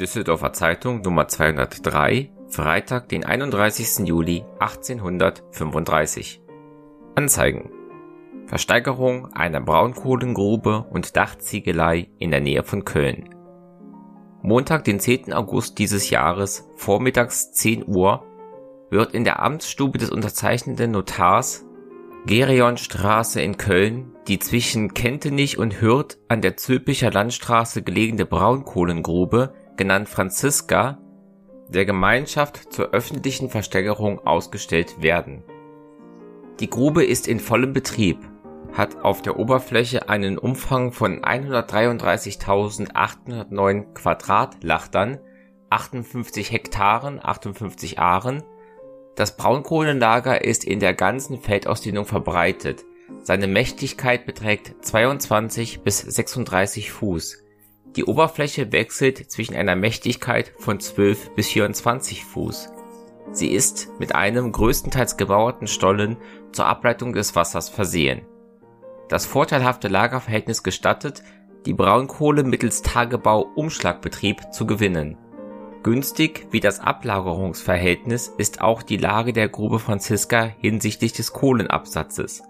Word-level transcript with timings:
Düsseldorfer 0.00 0.52
Zeitung 0.52 1.00
Nummer 1.02 1.26
203, 1.26 2.30
Freitag, 2.48 3.08
den 3.08 3.24
31. 3.24 4.06
Juli 4.06 4.44
1835. 4.58 6.42
Anzeigen. 7.14 7.70
Versteigerung 8.46 9.32
einer 9.32 9.60
Braunkohlengrube 9.60 10.86
und 10.90 11.16
Dachziegelei 11.16 12.08
in 12.18 12.30
der 12.30 12.40
Nähe 12.40 12.62
von 12.62 12.84
Köln. 12.84 13.30
Montag, 14.42 14.84
den 14.84 15.00
10. 15.00 15.32
August 15.32 15.78
dieses 15.78 16.10
Jahres, 16.10 16.68
vormittags 16.76 17.52
10 17.52 17.84
Uhr, 17.86 18.24
wird 18.90 19.14
in 19.14 19.24
der 19.24 19.42
Amtsstube 19.42 19.98
des 19.98 20.10
unterzeichnenden 20.10 20.92
Notars 20.92 21.64
Gerionstraße 22.26 23.40
in 23.40 23.56
Köln 23.56 24.12
die 24.28 24.38
zwischen 24.38 24.94
Kentenich 24.94 25.58
und 25.58 25.80
Hürth 25.80 26.18
an 26.28 26.40
der 26.40 26.56
Zülpicher 26.56 27.10
Landstraße 27.10 27.82
gelegene 27.82 28.26
Braunkohlengrube, 28.26 29.54
genannt 29.76 30.08
Franziska, 30.08 30.98
der 31.68 31.84
Gemeinschaft 31.84 32.72
zur 32.72 32.90
öffentlichen 32.90 33.50
Versteigerung 33.50 34.24
ausgestellt 34.26 35.02
werden. 35.02 35.42
Die 36.60 36.70
Grube 36.70 37.04
ist 37.04 37.26
in 37.28 37.40
vollem 37.40 37.72
Betrieb, 37.72 38.18
hat 38.72 39.04
auf 39.04 39.22
der 39.22 39.38
Oberfläche 39.38 40.08
einen 40.08 40.38
Umfang 40.38 40.92
von 40.92 41.22
133.809 41.22 43.92
Quadratlachtern, 43.94 45.18
58 45.70 46.52
Hektaren, 46.52 47.18
58 47.22 47.98
Ahren 47.98 48.44
das 49.16 49.34
Braunkohlenlager 49.34 50.44
ist 50.44 50.62
in 50.62 50.78
der 50.78 50.92
ganzen 50.92 51.40
Feldausdehnung 51.40 52.04
verbreitet. 52.04 52.84
Seine 53.22 53.46
Mächtigkeit 53.46 54.26
beträgt 54.26 54.84
22 54.84 55.80
bis 55.80 56.00
36 56.00 56.92
Fuß. 56.92 57.42
Die 57.96 58.04
Oberfläche 58.04 58.72
wechselt 58.72 59.30
zwischen 59.30 59.56
einer 59.56 59.74
Mächtigkeit 59.74 60.52
von 60.58 60.80
12 60.80 61.34
bis 61.34 61.48
24 61.48 62.24
Fuß. 62.24 62.68
Sie 63.32 63.48
ist 63.48 63.88
mit 63.98 64.14
einem 64.14 64.52
größtenteils 64.52 65.16
gebauerten 65.16 65.66
Stollen 65.66 66.16
zur 66.52 66.66
Ableitung 66.66 67.12
des 67.12 67.34
Wassers 67.34 67.68
versehen. 67.68 68.22
Das 69.08 69.26
vorteilhafte 69.26 69.88
Lagerverhältnis 69.88 70.62
gestattet, 70.62 71.22
die 71.64 71.74
Braunkohle 71.74 72.44
mittels 72.44 72.82
Tagebau-Umschlagbetrieb 72.82 74.52
zu 74.52 74.66
gewinnen 74.66 75.18
Günstig 75.86 76.48
wie 76.50 76.58
das 76.58 76.80
Ablagerungsverhältnis 76.80 78.26
ist 78.38 78.60
auch 78.60 78.82
die 78.82 78.96
Lage 78.96 79.32
der 79.32 79.48
Grube 79.48 79.78
Franziska 79.78 80.50
hinsichtlich 80.58 81.12
des 81.12 81.32
Kohlenabsatzes. 81.32 82.42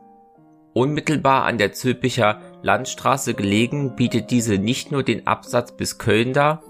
Unmittelbar 0.77 1.45
an 1.45 1.57
der 1.57 1.73
Zülpicher 1.73 2.43
Landstraße 2.61 3.33
gelegen 3.33 3.97
bietet 3.97 4.31
diese 4.31 4.59
nicht 4.59 4.93
nur 4.93 5.03
den 5.03 5.27
Absatz 5.27 5.73
bis 5.73 5.97
Köln 5.97 6.35
dar, 6.35 6.63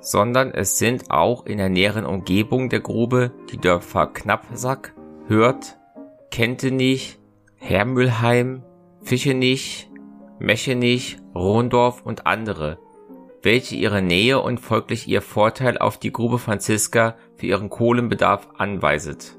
sondern 0.00 0.50
es 0.50 0.76
sind 0.76 1.10
auch 1.10 1.46
in 1.46 1.56
der 1.56 1.70
näheren 1.70 2.04
Umgebung 2.04 2.68
der 2.68 2.80
Grube 2.80 3.32
die 3.50 3.56
Dörfer 3.56 4.08
Knappsack, 4.08 4.92
Hürth, 5.28 5.78
Kentenich, 6.30 7.18
Hermülheim, 7.56 8.64
Fischenich, 9.00 9.88
Mechenich, 10.38 11.16
Rohndorf 11.34 12.02
und 12.02 12.26
andere 12.26 12.76
welche 13.42 13.76
ihre 13.76 14.02
Nähe 14.02 14.40
und 14.42 14.58
folglich 14.58 15.08
ihr 15.08 15.22
Vorteil 15.22 15.78
auf 15.78 15.96
die 15.96 16.12
Grube 16.12 16.38
Franziska 16.38 17.16
für 17.36 17.46
ihren 17.46 17.70
Kohlenbedarf 17.70 18.48
anweiset. 18.58 19.38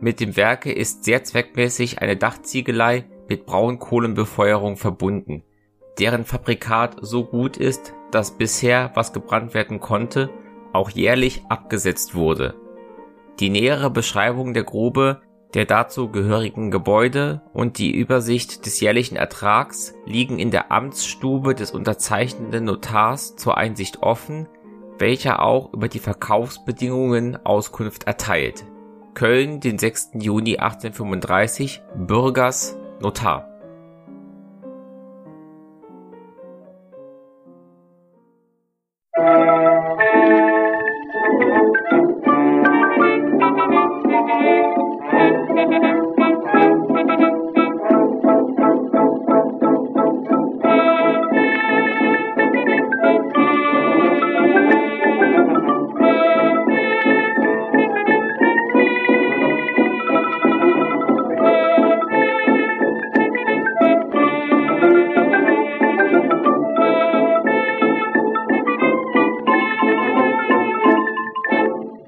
Mit 0.00 0.18
dem 0.18 0.34
Werke 0.34 0.72
ist 0.72 1.04
sehr 1.04 1.22
zweckmäßig 1.22 2.00
eine 2.00 2.16
Dachziegelei 2.16 3.04
mit 3.28 3.46
Braunkohlenbefeuerung 3.46 4.76
verbunden, 4.76 5.42
deren 5.98 6.24
Fabrikat 6.24 6.96
so 7.00 7.24
gut 7.24 7.56
ist, 7.56 7.94
dass 8.10 8.36
bisher, 8.36 8.90
was 8.94 9.12
gebrannt 9.12 9.54
werden 9.54 9.80
konnte, 9.80 10.30
auch 10.72 10.90
jährlich 10.90 11.42
abgesetzt 11.48 12.14
wurde. 12.14 12.54
Die 13.40 13.50
nähere 13.50 13.90
Beschreibung 13.90 14.54
der 14.54 14.64
Grube 14.64 15.22
der 15.54 15.66
dazu 15.66 16.08
gehörigen 16.08 16.70
Gebäude 16.70 17.42
und 17.52 17.78
die 17.78 17.94
Übersicht 17.94 18.64
des 18.64 18.80
jährlichen 18.80 19.16
Ertrags 19.16 19.94
liegen 20.06 20.38
in 20.38 20.50
der 20.50 20.72
Amtsstube 20.72 21.54
des 21.54 21.72
unterzeichnenden 21.72 22.64
Notars 22.64 23.36
zur 23.36 23.58
Einsicht 23.58 24.02
offen, 24.02 24.48
welcher 24.98 25.42
auch 25.42 25.72
über 25.72 25.88
die 25.88 25.98
Verkaufsbedingungen 25.98 27.36
Auskunft 27.44 28.04
erteilt. 28.04 28.64
Köln, 29.14 29.60
den 29.60 29.78
6. 29.78 30.12
Juni 30.20 30.56
1835, 30.56 31.82
Bürgers 31.96 32.78
놓다 33.02 33.51